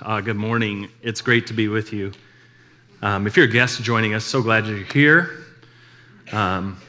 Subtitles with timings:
[0.00, 0.88] Uh, good morning.
[1.02, 2.12] It's great to be with you.
[3.02, 5.44] Um, if you're a guest joining us, so glad you're here.
[6.30, 6.80] Um,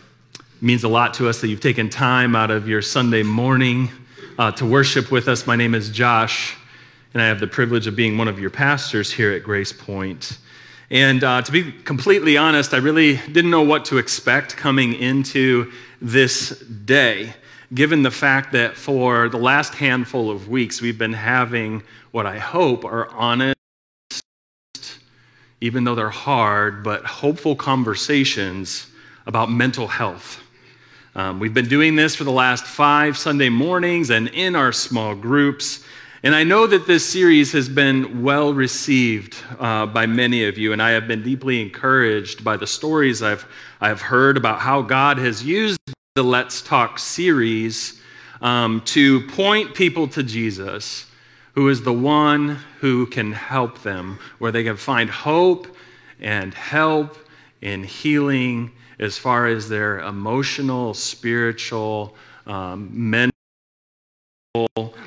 [0.61, 3.89] means a lot to us that you've taken time out of your Sunday morning
[4.37, 5.47] uh, to worship with us.
[5.47, 6.55] My name is Josh,
[7.15, 10.37] and I have the privilege of being one of your pastors here at Grace Point.
[10.91, 15.71] And uh, to be completely honest, I really didn't know what to expect coming into
[15.99, 17.33] this day,
[17.73, 22.39] given the fact that for the last handful of weeks, we've been having what I
[22.39, 23.55] hope are honest,
[25.61, 28.87] even though they're hard, but hopeful conversations
[29.27, 30.41] about mental health.
[31.15, 35.15] Um, we've been doing this for the last five Sunday mornings and in our small
[35.15, 35.83] groups.
[36.23, 40.73] And I know that this series has been well received uh, by many of you,
[40.73, 43.45] and I have been deeply encouraged by the stories I've,
[43.79, 45.79] I've heard about how God has used
[46.19, 48.01] the Let's Talk series
[48.41, 51.05] um, to point people to Jesus
[51.55, 55.73] who is the one who can help them, where they can find hope
[56.19, 57.15] and help
[57.61, 63.31] and healing as far as their emotional, spiritual, um, mental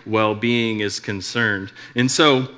[0.07, 1.73] well being is concerned.
[1.95, 2.49] And so,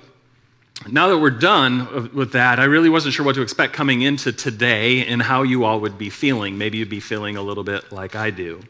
[0.89, 4.33] now that we're done with that, I really wasn't sure what to expect coming into
[4.33, 6.59] today and how you all would be feeling.
[6.59, 8.61] Maybe you'd be feeling a little bit like I do.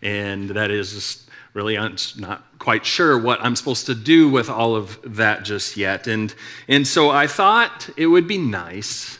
[0.00, 4.76] And that is really I'm not quite sure what I'm supposed to do with all
[4.76, 6.06] of that just yet.
[6.06, 6.32] And,
[6.68, 9.18] and so I thought it would be nice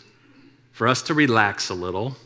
[0.73, 2.17] for us to relax a little.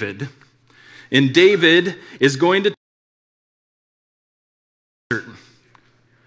[0.00, 0.28] David.
[1.12, 2.74] And David is going to.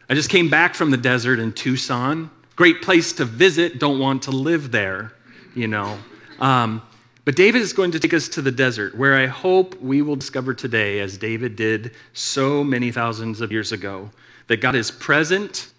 [0.10, 2.30] I just came back from the desert in Tucson.
[2.56, 5.14] Great place to visit, don't want to live there,
[5.56, 5.98] you know.
[6.40, 6.84] Um,
[7.26, 10.18] but David is going to take us to the desert, where I hope we will
[10.18, 14.12] discover today, as David did so many thousands of years ago,
[14.48, 15.72] that God is present,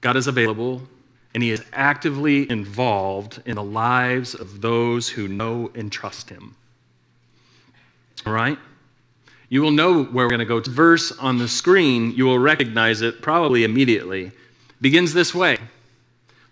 [0.00, 0.80] God is available,
[1.34, 6.54] and He is actively involved in the lives of those who know and trust Him.
[8.26, 8.58] All right?
[9.48, 10.60] You will know where we're going to go.
[10.60, 14.32] Verse on the screen, you will recognize it probably immediately.
[14.80, 15.58] Begins this way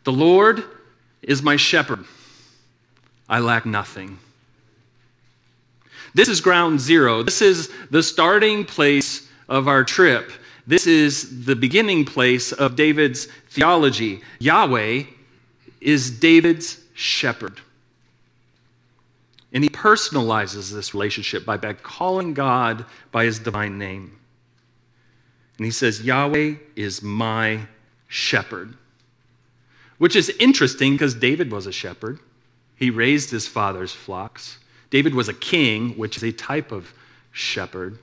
[0.05, 0.65] The Lord
[1.23, 2.05] is my shepherd,
[3.29, 4.19] I lack nothing.
[6.15, 7.23] This is ground zero.
[7.23, 10.33] This is the starting place of our trip.
[10.67, 14.21] This is the beginning place of David's theology.
[14.41, 15.05] Yahweh
[15.81, 17.61] is David's shepherd.
[19.53, 24.17] And he personalizes this relationship by, calling God by his divine name.
[25.59, 27.67] And he says, Yahweh is my
[28.07, 28.75] shepherd.
[29.99, 32.21] Which is interesting because David was a shepherd.
[32.77, 34.59] He raised his father's flocks.
[34.89, 36.95] David was a king, which is a type of
[37.33, 37.99] shepherd.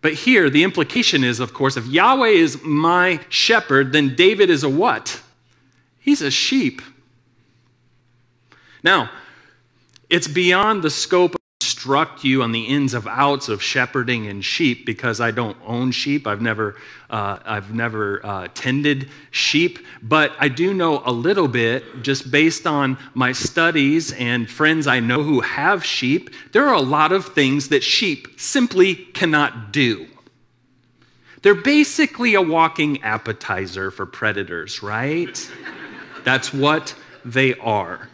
[0.00, 4.64] But here, the implication is, of course, if Yahweh is my shepherd, then David is
[4.64, 5.20] a what?
[6.00, 6.82] He's a sheep.
[8.82, 9.10] Now,
[10.12, 14.44] it's beyond the scope of instruct you on the ins of outs of shepherding and
[14.44, 16.26] sheep because I don't own sheep.
[16.26, 16.76] I've never,
[17.08, 22.66] uh, I've never uh, tended sheep, but I do know a little bit just based
[22.66, 26.30] on my studies and friends I know who have sheep.
[26.52, 30.08] There are a lot of things that sheep simply cannot do.
[31.40, 35.50] They're basically a walking appetizer for predators, right?
[36.22, 36.94] That's what
[37.24, 38.10] they are.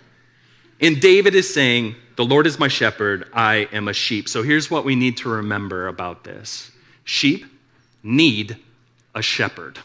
[0.81, 4.29] And David is saying, The Lord is my shepherd, I am a sheep.
[4.29, 6.71] So here's what we need to remember about this
[7.05, 7.47] sheep
[8.03, 8.57] need
[9.15, 9.79] a shepherd.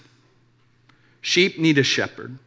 [1.21, 2.37] Sheep need a shepherd.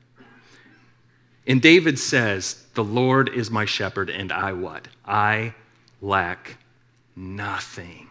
[1.46, 4.88] And David says, The Lord is my shepherd, and I what?
[5.04, 5.54] I
[6.00, 6.56] lack
[7.14, 8.08] nothing.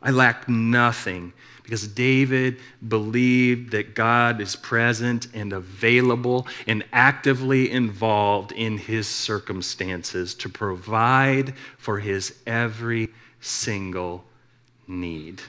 [0.00, 1.32] I lack nothing
[1.68, 2.56] because David
[2.88, 11.52] believed that God is present and available and actively involved in his circumstances to provide
[11.76, 13.10] for his every
[13.40, 14.24] single
[14.86, 15.42] need.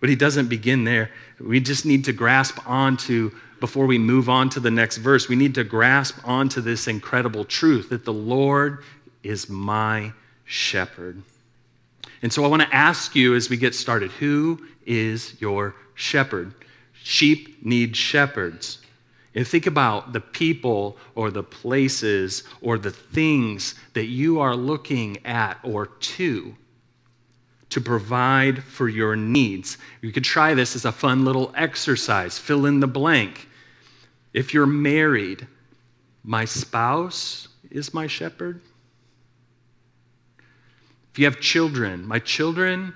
[0.00, 1.12] But he doesn't begin there.
[1.38, 5.36] We just need to grasp onto, before we move on to the next verse, we
[5.36, 8.82] need to grasp onto this incredible truth that the Lord
[9.22, 10.12] is my
[10.44, 11.22] shepherd.
[12.22, 16.54] And so I want to ask you as we get started who is your shepherd?
[16.92, 18.78] Sheep need shepherds.
[19.34, 25.18] And think about the people or the places or the things that you are looking
[25.26, 26.56] at or to
[27.74, 29.78] to provide for your needs.
[30.00, 32.38] You could try this as a fun little exercise.
[32.38, 33.48] Fill in the blank.
[34.32, 35.48] If you're married,
[36.22, 38.60] my spouse is my shepherd.
[41.14, 42.92] If you have children, my children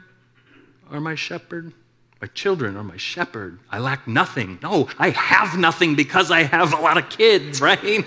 [0.91, 1.73] are my shepherd.
[2.21, 3.61] My children are my shepherd.
[3.71, 4.59] I lack nothing.
[4.61, 8.05] No, I have nothing because I have a lot of kids, right?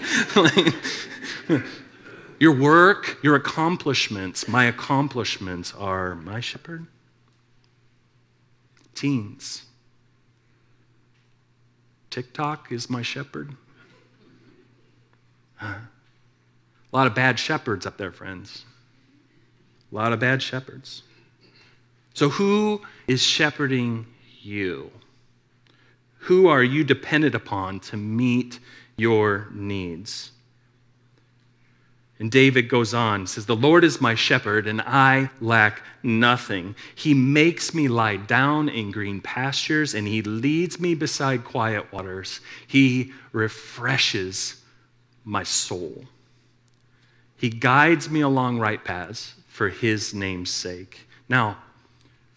[2.40, 6.88] your work, your accomplishments, my accomplishments are my shepherd.
[8.94, 9.64] Teens.
[12.10, 13.56] TikTok is my shepherd.
[15.56, 15.75] Huh.
[16.92, 18.66] A lot of bad shepherds up there, friends.
[19.92, 21.04] A lot of bad shepherds.
[22.14, 24.06] So, who is shepherding
[24.42, 24.92] you?
[26.20, 28.60] Who are you dependent upon to meet
[28.96, 30.32] your needs?
[32.20, 36.76] And David goes on, says, The Lord is my shepherd, and I lack nothing.
[36.94, 42.40] He makes me lie down in green pastures, and he leads me beside quiet waters.
[42.68, 44.62] He refreshes
[45.26, 46.06] my soul.
[47.38, 51.07] He guides me along right paths for his name's sake.
[51.30, 51.57] Now,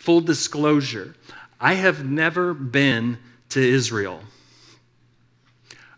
[0.04, 1.14] Full disclosure
[1.58, 3.16] I have never been
[3.48, 4.20] to Israel.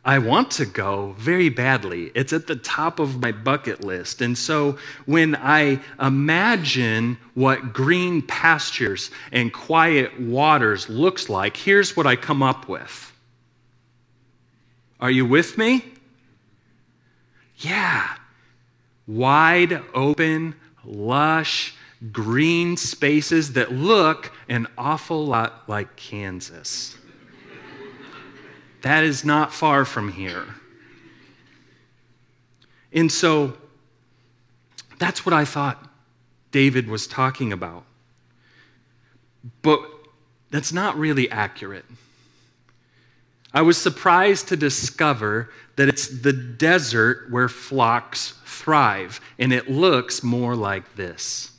[0.05, 2.13] I want to go very badly.
[2.15, 4.21] It's at the top of my bucket list.
[4.21, 12.07] And so when I imagine what green pastures and quiet waters looks like, here's what
[12.07, 13.13] I come up with.
[15.01, 15.85] Are you with me?
[17.57, 18.07] Yeah.
[19.09, 20.55] Wide open,
[20.87, 21.75] lush,
[22.13, 26.97] green spaces that look an awful lot like Kansas.
[28.83, 30.47] that is not far from here.
[32.93, 33.57] And so
[34.99, 35.91] that's what I thought
[36.53, 37.85] David was talking about.
[39.63, 39.81] But
[40.51, 41.85] that's not really accurate.
[43.53, 50.23] I was surprised to discover that it's the desert where flocks thrive, and it looks
[50.23, 51.53] more like this.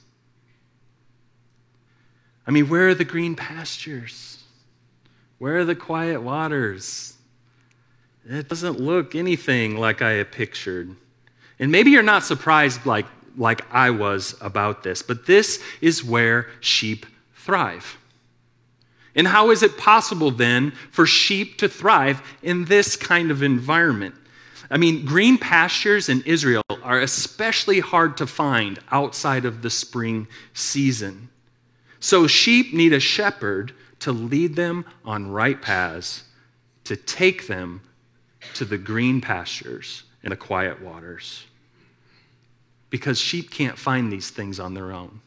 [2.46, 4.42] I mean, where are the green pastures?
[5.38, 7.16] Where are the quiet waters?
[8.28, 10.96] It doesn't look anything like I had pictured.
[11.60, 13.06] And maybe you're not surprised like,
[13.38, 17.06] like I was about this, but this is where sheep
[17.36, 17.98] thrive.
[19.18, 24.14] And how is it possible then for sheep to thrive in this kind of environment?
[24.70, 30.28] I mean, green pastures in Israel are especially hard to find outside of the spring
[30.54, 31.30] season.
[32.00, 36.24] So sheep need a shepherd to lead them on right paths,
[36.84, 37.82] to take them
[38.54, 41.46] to the green pastures and the quiet waters.
[42.92, 45.22] Because sheep can't find these things on their own.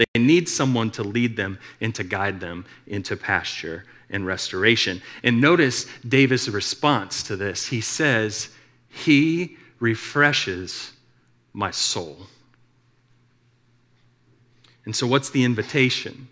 [0.00, 5.02] They need someone to lead them and to guide them into pasture and restoration.
[5.22, 7.66] And notice David's response to this.
[7.66, 8.48] He says,
[8.88, 10.92] He refreshes
[11.52, 12.16] my soul.
[14.86, 16.28] And so, what's the invitation?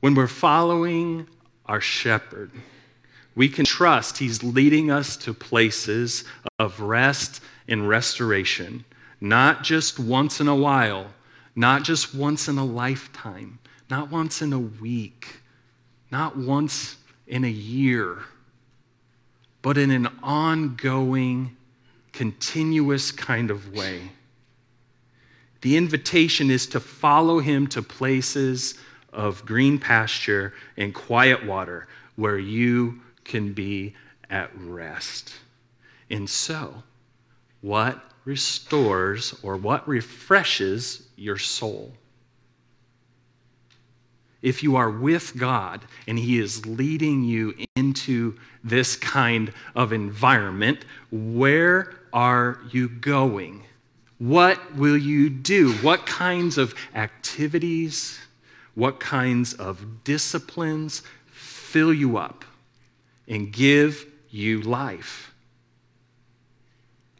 [0.00, 1.26] When we're following
[1.64, 2.50] our shepherd,
[3.34, 6.24] we can trust he's leading us to places
[6.58, 8.84] of rest and restoration,
[9.18, 11.06] not just once in a while,
[11.56, 13.58] not just once in a lifetime,
[13.90, 15.40] not once in a week,
[16.10, 16.96] not once
[17.26, 18.18] in a year,
[19.62, 21.56] but in an ongoing,
[22.12, 24.10] continuous kind of way.
[25.62, 28.74] The invitation is to follow him to places
[29.12, 33.94] of green pasture and quiet water where you can be
[34.28, 35.32] at rest.
[36.10, 36.82] And so,
[37.62, 41.92] what restores or what refreshes your soul?
[44.42, 50.84] If you are with God and He is leading you into this kind of environment,
[51.10, 53.64] where are you going?
[54.18, 55.72] What will you do?
[55.76, 58.20] What kinds of activities,
[58.74, 61.02] what kinds of disciplines
[61.32, 62.44] fill you up
[63.26, 65.34] and give you life?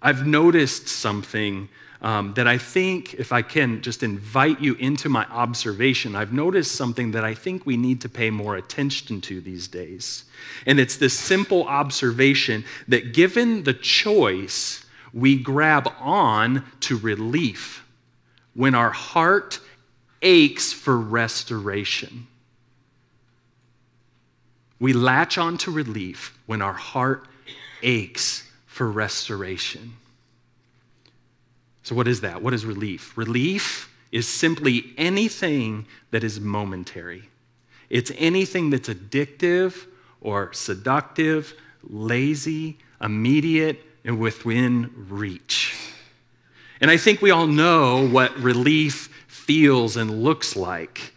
[0.03, 1.71] I've noticed something
[2.05, 6.73] um, that I think, if I can just invite you into my observation, I've noticed
[6.73, 10.25] something that I think we need to pay more attention to these days.
[10.67, 14.85] And it's this simple observation that given the choice,
[15.15, 17.87] we grab on to relief
[18.53, 19.59] when our heart
[20.21, 22.27] aches for restoration.
[24.79, 27.27] We latch on to relief when our heart
[27.83, 29.95] aches for restoration.
[31.85, 32.43] So, what is that?
[32.43, 33.17] What is relief?
[33.17, 37.29] Relief is simply anything that is momentary.
[37.91, 39.87] It's anything that's addictive
[40.21, 45.77] or seductive, lazy, immediate, and within reach.
[46.81, 51.14] And I think we all know what relief feels and looks like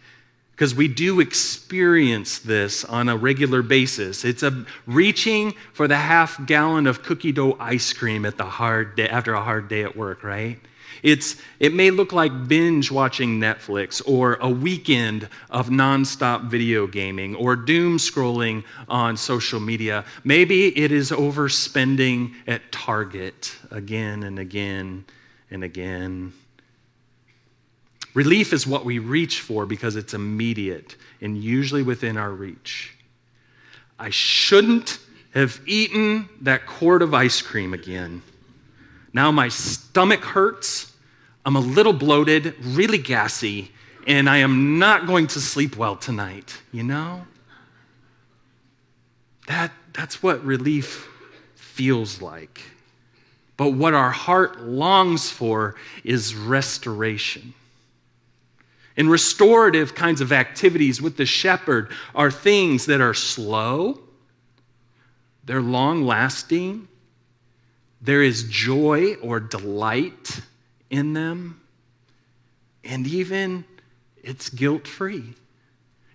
[0.58, 4.24] because we do experience this on a regular basis.
[4.24, 8.96] It's a reaching for the half gallon of cookie dough ice cream at the hard
[8.96, 10.58] day, after a hard day at work, right?
[11.04, 17.36] It's, it may look like binge watching Netflix or a weekend of nonstop video gaming
[17.36, 20.04] or doom scrolling on social media.
[20.24, 25.04] Maybe it is overspending at Target again and again
[25.52, 26.32] and again
[28.14, 32.94] Relief is what we reach for because it's immediate and usually within our reach.
[33.98, 34.98] I shouldn't
[35.34, 38.22] have eaten that quart of ice cream again.
[39.12, 40.92] Now my stomach hurts.
[41.44, 43.70] I'm a little bloated, really gassy,
[44.06, 47.26] and I am not going to sleep well tonight, you know?
[49.46, 51.08] That, that's what relief
[51.54, 52.60] feels like.
[53.56, 55.74] But what our heart longs for
[56.04, 57.54] is restoration.
[58.98, 64.00] And restorative kinds of activities with the shepherd are things that are slow,
[65.44, 66.88] they're long lasting,
[68.02, 70.40] there is joy or delight
[70.90, 71.60] in them,
[72.84, 73.64] and even
[74.22, 75.34] it's guilt free.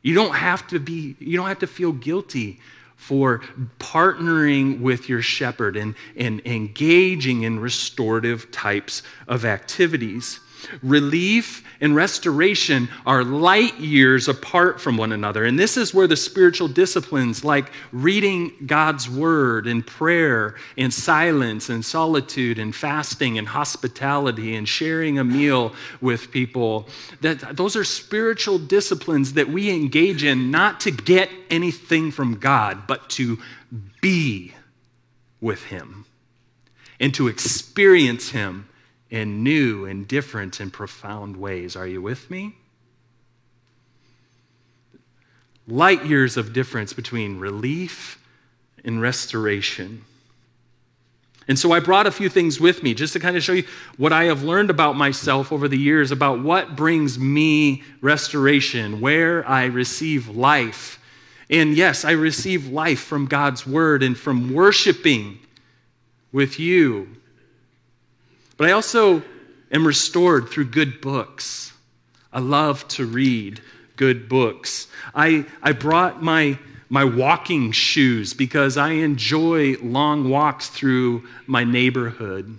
[0.01, 2.59] You don't have to be, you don't have to feel guilty
[2.97, 3.39] for
[3.79, 10.39] partnering with your shepherd and, and engaging in restorative types of activities.
[10.81, 15.45] Relief and restoration are light years apart from one another.
[15.45, 21.69] And this is where the spiritual disciplines like reading God's word and prayer and silence
[21.69, 26.87] and solitude and fasting and hospitality and sharing a meal with people,
[27.21, 32.87] that those are spiritual disciplines that we engage in not to get anything from God,
[32.87, 33.39] but to
[34.01, 34.53] be
[35.41, 36.05] with him
[36.99, 38.67] and to experience him
[39.13, 41.75] in new and different and profound ways.
[41.75, 42.55] Are you with me?
[45.67, 48.19] Light years of difference between relief
[48.83, 50.03] and restoration.
[51.47, 53.65] And so I brought a few things with me just to kind of show you
[53.97, 59.47] what I have learned about myself over the years about what brings me restoration, where
[59.47, 60.99] I receive life.
[61.51, 65.37] And yes, I receive life from God's word and from worshiping
[66.31, 67.17] with you
[68.57, 69.21] but I also
[69.71, 71.73] am restored through good books.
[72.31, 73.61] I love to read
[73.95, 74.87] good books.
[75.13, 76.57] I, I brought my,
[76.89, 82.57] my walking shoes because I enjoy long walks through my neighborhood.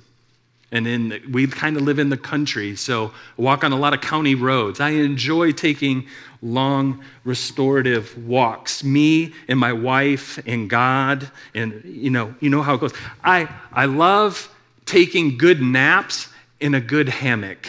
[0.72, 3.94] And in, we kind of live in the country, so I walk on a lot
[3.94, 4.80] of county roads.
[4.80, 6.08] I enjoy taking
[6.42, 8.82] long restorative walks.
[8.82, 12.92] Me and my wife and God, and you know, you know how it goes.
[13.22, 14.53] I, I love
[14.86, 16.28] taking good naps
[16.60, 17.66] in a good hammock.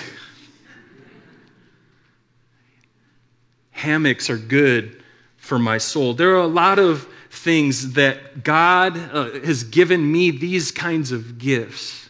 [3.72, 5.03] Hammocks are good
[5.38, 6.13] for my soul.
[6.13, 11.38] There are a lot of things that God uh, has given me these kinds of
[11.38, 12.10] gifts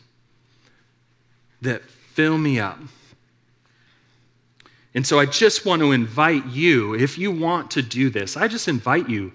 [1.61, 2.79] that fill me up.
[4.93, 8.47] And so I just want to invite you, if you want to do this, I
[8.47, 9.33] just invite you,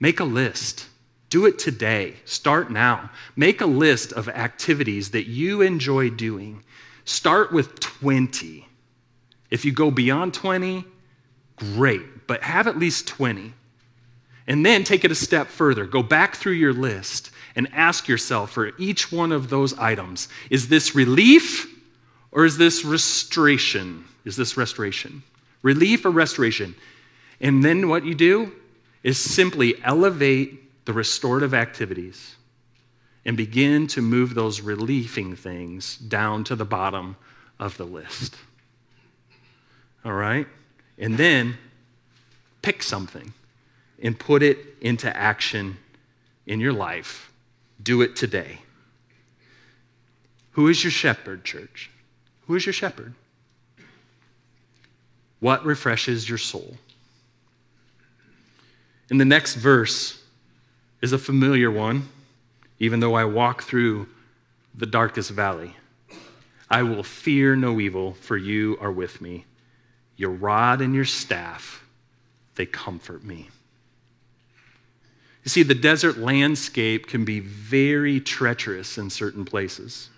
[0.00, 0.88] make a list.
[1.30, 2.16] Do it today.
[2.24, 3.10] Start now.
[3.36, 6.64] Make a list of activities that you enjoy doing.
[7.04, 8.66] Start with 20.
[9.48, 10.84] If you go beyond 20,
[11.56, 13.54] great, but have at least 20.
[14.46, 15.86] And then take it a step further.
[15.86, 20.68] Go back through your list and ask yourself for each one of those items is
[20.68, 21.66] this relief
[22.32, 24.04] or is this restoration?
[24.24, 25.22] Is this restoration?
[25.62, 26.74] Relief or restoration?
[27.40, 28.52] And then what you do
[29.02, 32.34] is simply elevate the restorative activities
[33.24, 37.14] and begin to move those relieving things down to the bottom
[37.60, 38.34] of the list.
[40.04, 40.48] All right?
[40.98, 41.56] And then
[42.60, 43.32] pick something
[44.02, 45.76] and put it into action
[46.44, 47.32] in your life.
[47.80, 48.58] Do it today.
[50.52, 51.88] Who is your shepherd, church?
[52.48, 53.14] Who is your shepherd?
[55.38, 56.74] What refreshes your soul?
[59.08, 60.19] In the next verse,
[61.00, 62.08] is a familiar one,
[62.78, 64.08] even though I walk through
[64.74, 65.76] the darkest valley.
[66.68, 69.44] I will fear no evil, for you are with me.
[70.16, 71.84] Your rod and your staff,
[72.54, 73.48] they comfort me.
[75.44, 80.10] You see, the desert landscape can be very treacherous in certain places.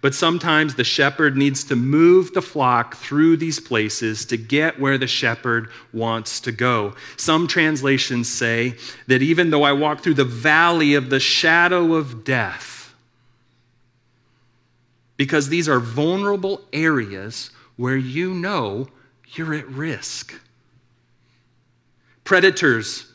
[0.00, 4.98] But sometimes the shepherd needs to move the flock through these places to get where
[4.98, 6.94] the shepherd wants to go.
[7.16, 8.76] Some translations say
[9.06, 12.94] that even though I walk through the valley of the shadow of death,
[15.16, 18.88] because these are vulnerable areas where you know
[19.34, 20.38] you're at risk.
[22.24, 23.12] Predators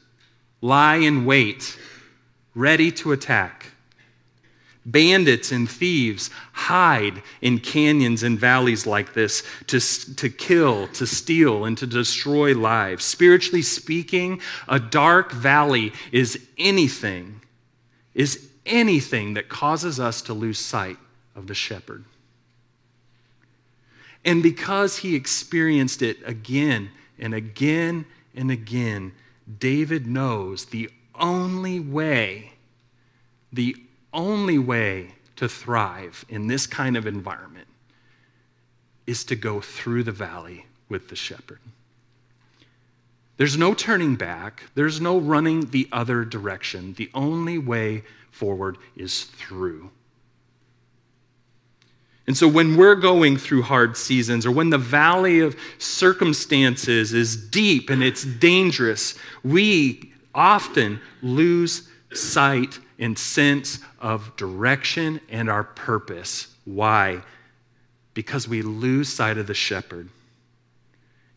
[0.61, 1.77] lie in wait,
[2.55, 3.70] ready to attack.
[4.85, 9.79] Bandits and thieves hide in canyons and valleys like this to,
[10.15, 13.05] to kill, to steal, and to destroy lives.
[13.05, 17.41] Spiritually speaking, a dark valley is anything,
[18.15, 20.97] is anything that causes us to lose sight
[21.35, 22.03] of the shepherd.
[24.25, 29.13] And because he experienced it again and again and again,
[29.59, 32.53] David knows the only way,
[33.53, 33.75] the
[34.13, 37.67] only way to thrive in this kind of environment
[39.07, 41.59] is to go through the valley with the shepherd.
[43.37, 46.93] There's no turning back, there's no running the other direction.
[46.93, 49.89] The only way forward is through.
[52.27, 57.35] And so, when we're going through hard seasons, or when the valley of circumstances is
[57.35, 66.55] deep and it's dangerous, we often lose sight and sense of direction and our purpose.
[66.65, 67.23] Why?
[68.13, 70.07] Because we lose sight of the shepherd.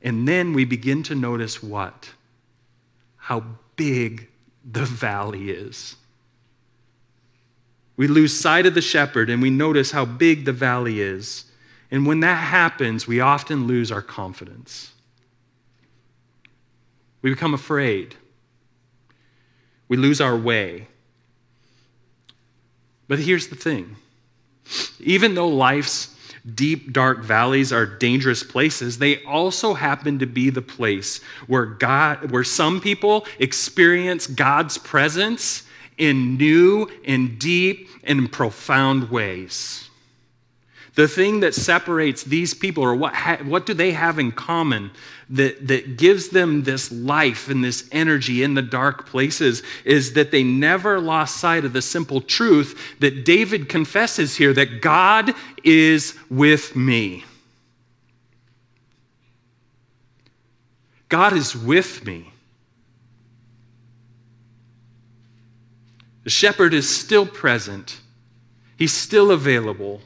[0.02, 2.10] And then we begin to notice what?
[3.16, 3.42] How
[3.76, 4.28] big
[4.70, 5.96] the valley is.
[7.96, 11.46] We lose sight of the shepherd and we notice how big the valley is.
[11.90, 14.92] And when that happens, we often lose our confidence.
[17.22, 18.16] We become afraid.
[19.88, 20.88] We lose our way.
[23.08, 23.96] But here's the thing
[25.00, 26.14] even though life's
[26.54, 32.30] deep, dark valleys are dangerous places, they also happen to be the place where God,
[32.30, 35.62] where some people experience God's presence
[35.96, 39.88] in new and deep and profound ways.
[40.96, 44.90] The thing that separates these people, or what, ha- what do they have in common
[45.34, 50.30] that, that gives them this life and this energy in the dark places, is that
[50.30, 56.14] they never lost sight of the simple truth that David confesses here that God is
[56.30, 57.24] with me.
[61.08, 62.32] God is with me.
[66.24, 68.00] The shepherd is still present,
[68.76, 70.00] he's still available.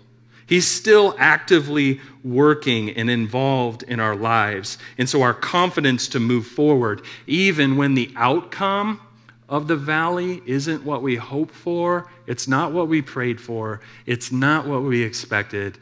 [0.48, 4.78] He's still actively working and involved in our lives.
[4.96, 8.98] And so, our confidence to move forward, even when the outcome
[9.46, 14.32] of the valley isn't what we hope for, it's not what we prayed for, it's
[14.32, 15.76] not what we expected.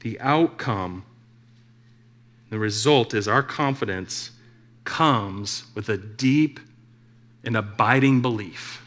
[0.00, 1.04] The outcome,
[2.50, 4.30] the result is our confidence
[4.84, 6.60] comes with a deep
[7.42, 8.86] and abiding belief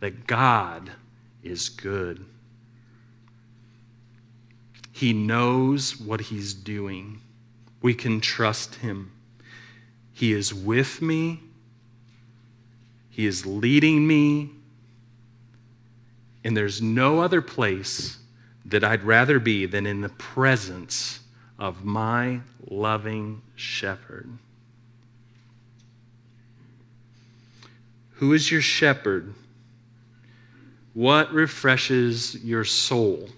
[0.00, 0.90] that God
[1.44, 2.24] is good.
[4.92, 7.20] He knows what He's doing.
[7.82, 9.12] We can trust Him.
[10.12, 11.40] He is with me,
[13.10, 14.50] He is leading me,
[16.44, 18.18] and there's no other place
[18.66, 21.20] that I'd rather be than in the presence
[21.58, 24.28] of my loving shepherd.
[28.12, 29.34] Who is your shepherd?
[30.94, 33.28] What refreshes your soul?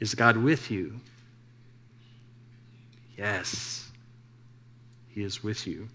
[0.00, 0.98] Is God with you?
[3.16, 3.88] Yes,
[5.08, 5.88] He is with you.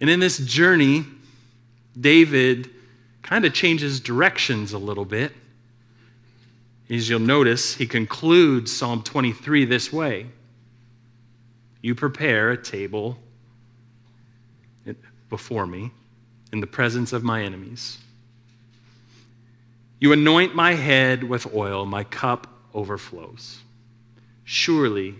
[0.00, 1.04] And in this journey,
[1.98, 2.70] David
[3.22, 5.32] kind of changes directions a little bit.
[6.90, 10.26] As you'll notice, he concludes Psalm 23 this way
[11.80, 13.18] You prepare a table
[15.30, 15.90] before me
[16.54, 17.98] in the presence of my enemies.
[19.98, 23.58] You anoint my head with oil, my cup overflows.
[24.44, 25.16] Surely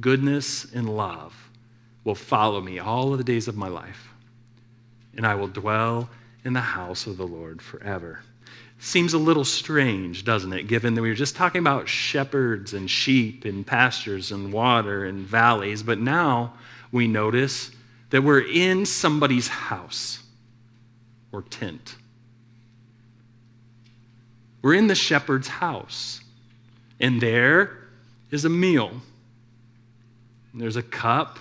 [0.00, 1.36] goodness and love
[2.02, 4.08] will follow me all of the days of my life,
[5.16, 6.10] and I will dwell
[6.44, 8.22] in the house of the Lord forever.
[8.80, 12.90] Seems a little strange, doesn't it, given that we were just talking about shepherds and
[12.90, 16.54] sheep and pastures and water and valleys, but now
[16.90, 17.70] we notice
[18.10, 20.24] that we're in somebody's house
[21.36, 21.96] or tent.
[24.62, 26.20] We're in the shepherd's house,
[26.98, 27.76] and there
[28.30, 29.02] is a meal.
[30.54, 31.38] There's a cup,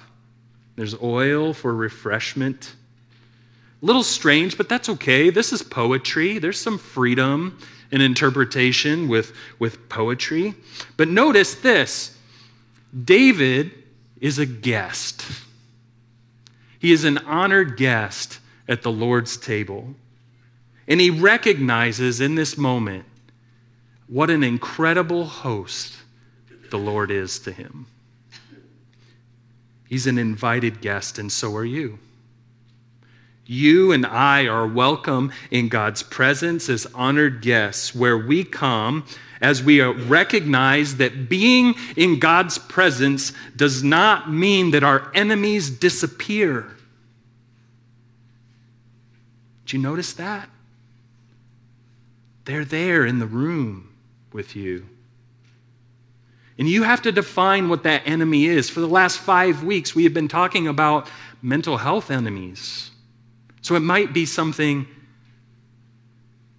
[0.76, 2.76] There's oil for refreshment.
[3.82, 5.30] A little strange, but that's okay.
[5.30, 6.38] This is poetry.
[6.38, 7.58] There's some freedom
[7.92, 10.54] in interpretation with, with poetry.
[10.98, 12.18] But notice this
[13.06, 13.72] David
[14.20, 15.26] is a guest.
[16.80, 19.96] He is an honored guest at the Lord's table.
[20.88, 23.06] And he recognizes in this moment
[24.08, 25.96] what an incredible host
[26.70, 27.88] the Lord is to him.
[29.88, 32.00] He's an invited guest, and so are you.
[33.46, 39.06] You and I are welcome in God's presence as honored guests, where we come
[39.42, 46.75] as we recognize that being in God's presence does not mean that our enemies disappear.
[49.66, 50.50] Did you notice that?
[52.46, 53.92] They're there in the room
[54.32, 54.86] with you.
[56.58, 58.70] And you have to define what that enemy is.
[58.70, 61.10] For the last five weeks, we have been talking about
[61.42, 62.92] mental health enemies.
[63.62, 64.88] So it might be something,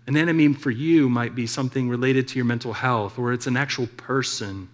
[0.07, 3.57] an enemy for you might be something related to your mental health, or it's an
[3.57, 4.69] actual person,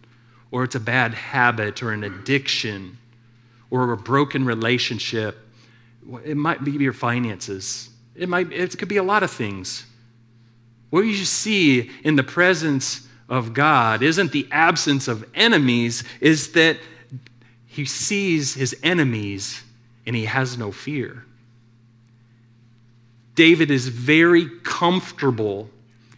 [0.50, 2.98] or it's a bad habit, or an addiction,
[3.70, 5.38] or a broken relationship.
[6.24, 7.90] It might be your finances.
[8.14, 9.86] It, might, it could be a lot of things.
[10.90, 16.78] What you see in the presence of God isn't the absence of enemies, is that
[17.66, 19.62] he sees his enemies
[20.06, 21.24] and he has no fear.
[23.34, 25.70] David is very comfortable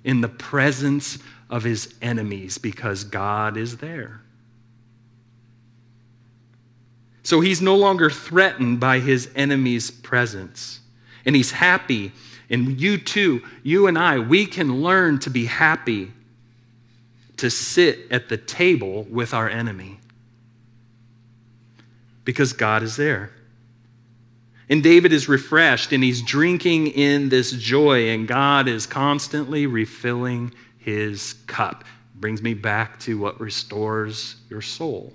[0.02, 4.20] in the presence of his enemies because God is there.
[7.22, 10.80] So he's no longer threatened by his enemy's presence.
[11.26, 12.12] And he's happy.
[12.50, 16.12] And you too, you and I, we can learn to be happy
[17.38, 19.98] to sit at the table with our enemy
[22.24, 23.30] because God is there.
[24.68, 30.54] And David is refreshed and he's drinking in this joy, and God is constantly refilling
[30.78, 31.84] his cup.
[32.14, 35.12] Brings me back to what restores your soul.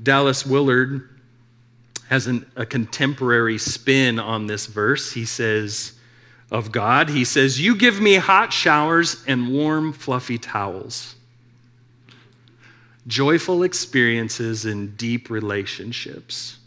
[0.00, 1.15] Dallas Willard
[2.08, 5.12] has an, a contemporary spin on this verse.
[5.12, 5.96] He says,
[6.50, 11.16] of God, he says, You give me hot showers and warm, fluffy towels.
[13.06, 16.58] Joyful experiences and deep relationships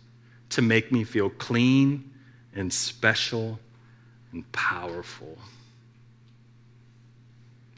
[0.49, 2.12] to make me feel clean
[2.54, 3.60] and special
[4.32, 5.38] and powerful.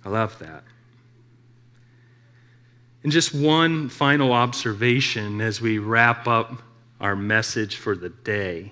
[0.06, 0.64] I love that.
[3.04, 6.62] And just one final observation as we wrap up
[7.02, 8.72] our message for the day.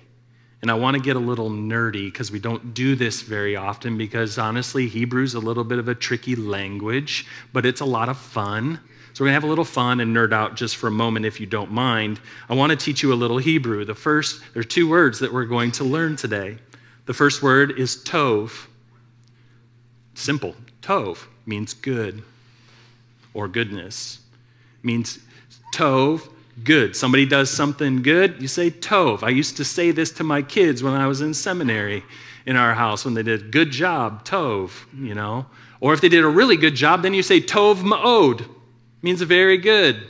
[0.61, 3.97] And I want to get a little nerdy because we don't do this very often
[3.97, 8.17] because honestly, Hebrew's a little bit of a tricky language, but it's a lot of
[8.17, 8.79] fun.
[9.13, 11.25] So we're going to have a little fun and nerd out just for a moment
[11.25, 12.19] if you don't mind.
[12.49, 13.83] I want to teach you a little Hebrew.
[13.83, 16.57] The first, there are two words that we're going to learn today.
[17.05, 18.67] The first word is tov.
[20.13, 20.55] Simple.
[20.81, 22.21] Tov means good
[23.33, 24.19] or goodness.
[24.83, 25.19] means
[25.73, 26.29] tov
[26.63, 26.95] good.
[26.95, 29.23] Somebody does something good, you say tov.
[29.23, 32.03] I used to say this to my kids when I was in seminary
[32.45, 35.45] in our house when they did good job, tov, you know.
[35.81, 38.47] Or if they did a really good job, then you say tov ma'od.
[39.01, 40.07] Means very good.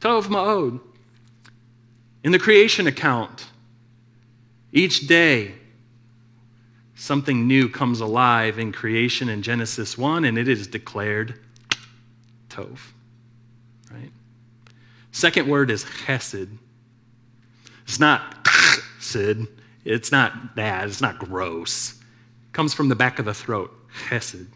[0.00, 0.80] Tov ma'od.
[2.22, 3.46] In the creation account,
[4.72, 5.54] each day
[6.94, 11.38] something new comes alive in creation in Genesis 1 and it is declared
[12.48, 12.78] tov.
[15.14, 16.48] Second word is chesed.
[17.84, 19.46] It's not chesed.
[19.84, 20.88] It's not bad.
[20.88, 21.92] It's not gross.
[21.92, 23.72] It comes from the back of the throat.
[24.08, 24.48] Chesed.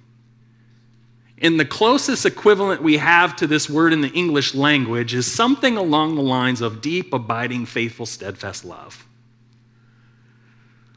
[1.40, 5.76] And the closest equivalent we have to this word in the English language is something
[5.76, 9.06] along the lines of deep, abiding, faithful, steadfast love.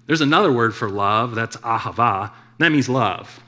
[0.07, 3.39] There's another word for love, that's ahava, that means love.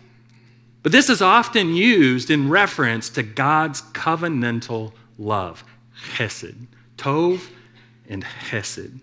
[0.84, 5.64] But this is often used in reference to God's covenantal love
[5.96, 6.56] chesed.
[6.98, 7.42] Tov
[8.10, 9.00] and chesed.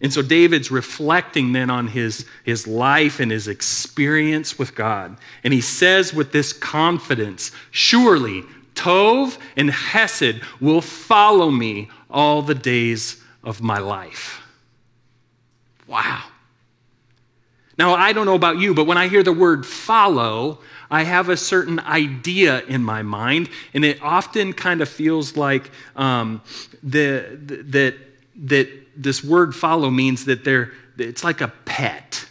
[0.00, 5.16] And so David's reflecting then on his, his life and his experience with God.
[5.42, 12.54] And he says with this confidence, Surely Tov and Hesed will follow me all the
[12.54, 14.40] days of my life.
[15.88, 16.22] Wow.
[17.76, 21.28] Now, I don't know about you, but when I hear the word follow, I have
[21.28, 26.40] a certain idea in my mind, and it often kind of feels like um,
[26.82, 27.94] the, the, that,
[28.46, 32.26] that this word follow means that they're, it's like a pet.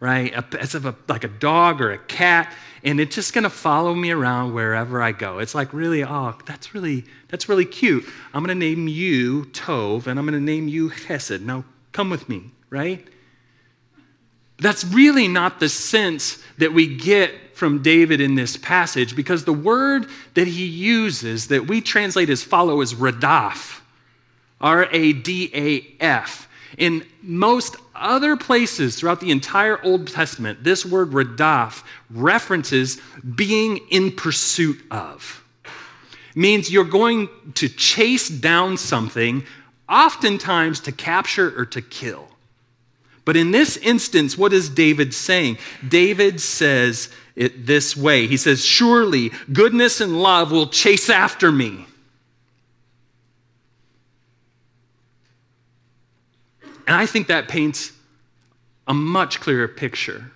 [0.00, 0.32] right?
[0.54, 2.52] As of a, like a dog or a cat,
[2.84, 5.38] and it's just going to follow me around wherever I go.
[5.40, 8.04] It's like really, oh, that's really that's really cute.
[8.32, 11.42] I'm going to name you Tov, and I'm going to name you Hesed.
[11.42, 13.06] Now come with me, right?
[14.58, 19.52] That's really not the sense that we get from David in this passage because the
[19.52, 23.80] word that he uses that we translate as follow is radaf,
[24.60, 26.48] R A D A F.
[26.76, 33.00] In most other places throughout the entire Old Testament, this word radaf references
[33.34, 35.44] being in pursuit of.
[36.34, 39.44] Means you're going to chase down something,
[39.88, 42.28] oftentimes to capture or to kill.
[43.28, 45.58] But in this instance, what is David saying?
[45.86, 51.84] David says it this way He says, Surely goodness and love will chase after me.
[56.86, 57.92] And I think that paints
[58.86, 60.32] a much clearer picture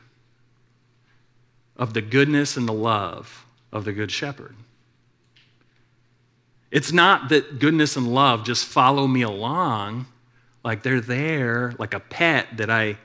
[1.78, 4.54] of the goodness and the love of the Good Shepherd.
[6.70, 10.08] It's not that goodness and love just follow me along
[10.64, 12.96] like they're there, like a pet that I,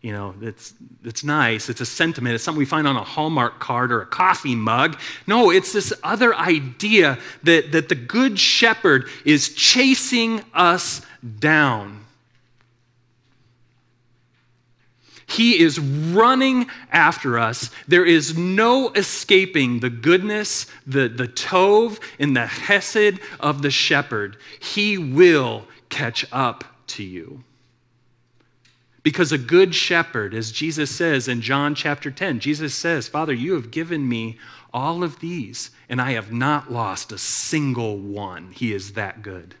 [0.00, 0.74] you know, it's,
[1.04, 1.68] it's nice.
[1.68, 2.34] It's a sentiment.
[2.34, 4.98] It's something we find on a Hallmark card or a coffee mug.
[5.26, 11.02] No, it's this other idea that, that the Good Shepherd is chasing us
[11.38, 12.04] down.
[15.28, 17.70] He is running after us.
[17.88, 24.36] There is no escaping the goodness, the, the tov, and the hesed of the shepherd.
[24.60, 27.44] He will catch up to you.
[29.06, 33.54] Because a good shepherd, as Jesus says in John chapter 10, Jesus says, Father, you
[33.54, 34.36] have given me
[34.74, 38.50] all of these, and I have not lost a single one.
[38.50, 39.54] He is that good.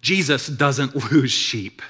[0.00, 1.80] Jesus doesn't lose sheep,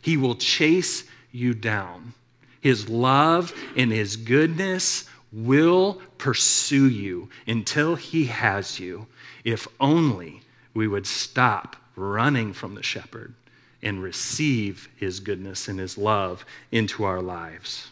[0.00, 2.14] He will chase you down.
[2.62, 9.06] His love and His goodness will pursue you until He has you,
[9.44, 10.40] if only
[10.72, 13.34] we would stop running from the shepherd
[13.82, 17.88] and receive his goodness and his love into our lives.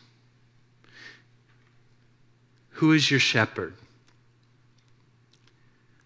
[2.70, 3.74] Who is your shepherd?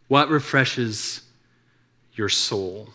[0.09, 1.23] What refreshes
[2.15, 2.91] your soul?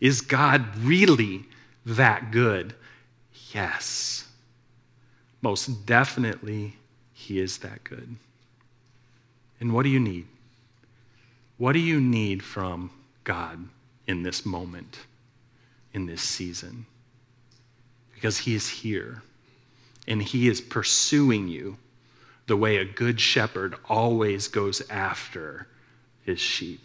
[0.00, 1.44] Is God really
[1.84, 2.74] that good?
[3.52, 4.28] Yes.
[5.42, 6.76] Most definitely,
[7.12, 8.16] He is that good.
[9.60, 10.26] And what do you need?
[11.58, 12.90] What do you need from
[13.24, 13.68] God?
[14.06, 15.00] In this moment,
[15.92, 16.86] in this season.
[18.14, 19.22] Because He is here
[20.06, 21.78] and He is pursuing you
[22.46, 25.66] the way a good shepherd always goes after
[26.24, 26.84] his sheep.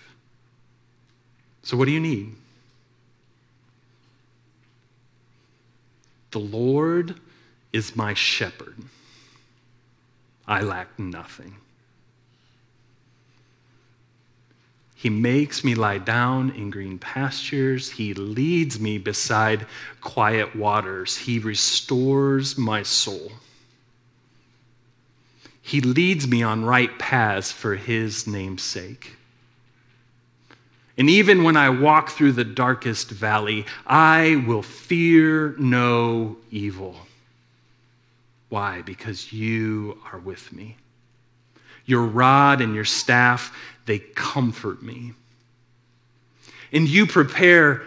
[1.64, 2.36] So, what do you need?
[6.32, 7.20] The Lord
[7.72, 8.78] is my shepherd.
[10.48, 11.58] I lack nothing.
[15.02, 17.90] He makes me lie down in green pastures.
[17.90, 19.66] He leads me beside
[20.00, 21.18] quiet waters.
[21.18, 23.32] He restores my soul.
[25.60, 29.16] He leads me on right paths for his name's sake.
[31.00, 36.96] And even when I walk through the darkest valley, I will fear no evil.
[38.50, 38.84] Why?
[38.84, 40.78] Because you are with me.
[41.86, 45.14] Your rod and your staff, they comfort me.
[46.72, 47.84] And you prepare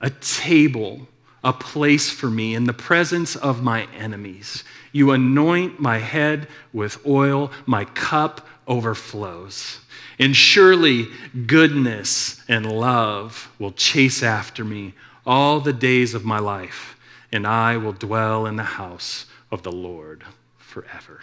[0.00, 1.06] a table,
[1.44, 4.64] a place for me in the presence of my enemies.
[4.92, 9.80] You anoint my head with oil, my cup overflows.
[10.18, 11.08] And surely
[11.46, 14.94] goodness and love will chase after me
[15.26, 16.96] all the days of my life,
[17.30, 20.24] and I will dwell in the house of the Lord
[20.58, 21.20] forever.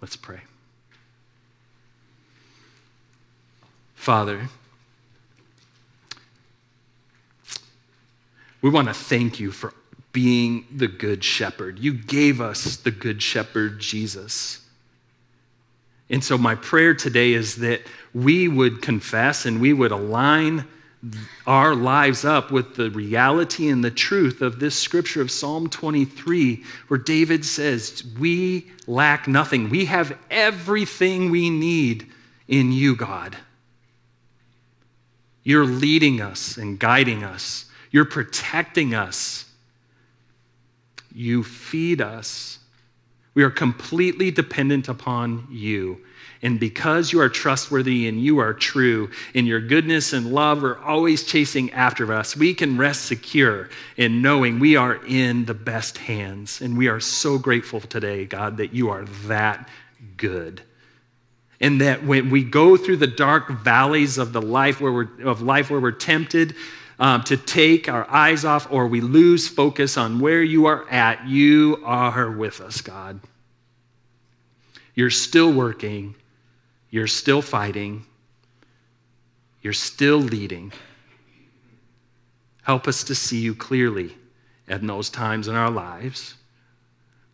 [0.00, 0.40] Let's pray.
[3.94, 4.48] Father,
[8.62, 9.74] we want to thank you for
[10.12, 11.78] being the Good Shepherd.
[11.78, 14.66] You gave us the Good Shepherd, Jesus.
[16.08, 17.82] And so, my prayer today is that
[18.14, 20.66] we would confess and we would align
[21.46, 26.62] our lives up with the reality and the truth of this scripture of Psalm 23,
[26.88, 29.70] where David says, We lack nothing.
[29.70, 32.06] We have everything we need
[32.48, 33.36] in you, God.
[35.42, 39.46] You're leading us and guiding us, you're protecting us.
[41.12, 42.60] You feed us
[43.34, 46.00] We are completely dependent upon you.
[46.42, 50.78] And because you are trustworthy and you are true, and your goodness and love are
[50.78, 55.98] always chasing after us, we can rest secure in knowing we are in the best
[55.98, 56.62] hands.
[56.62, 59.68] And we are so grateful today, God, that you are that
[60.16, 60.62] good.
[61.60, 65.42] And that when we go through the dark valleys of the life where we're, of
[65.42, 66.54] life where we're tempted
[66.98, 71.26] um, to take our eyes off or we lose focus on where you are at,
[71.28, 73.20] you are with us, God.
[74.94, 76.14] You're still working
[76.90, 78.04] you're still fighting.
[79.62, 80.72] You're still leading.
[82.62, 84.16] Help us to see you clearly
[84.68, 86.34] at those times in our lives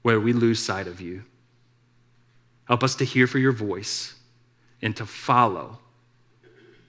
[0.03, 1.23] where we lose sight of you.
[2.67, 4.15] Help us to hear for your voice
[4.83, 5.79] and to follow,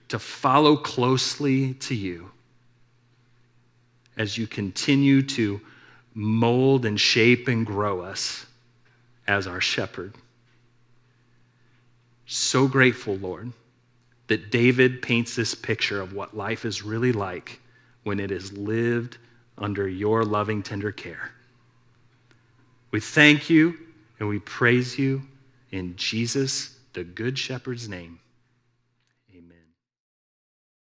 [0.08, 2.30] to follow closely to you
[4.16, 5.60] as you continue to
[6.14, 8.46] mold and shape and grow us
[9.26, 10.14] as our shepherd.
[12.30, 13.52] So grateful, Lord,
[14.26, 17.58] that David paints this picture of what life is really like
[18.02, 19.16] when it is lived
[19.56, 21.32] under your loving, tender care.
[22.90, 23.78] We thank you
[24.20, 25.22] and we praise you
[25.70, 28.20] in Jesus, the Good Shepherd's name.